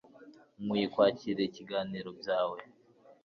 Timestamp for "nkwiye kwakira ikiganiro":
0.63-2.09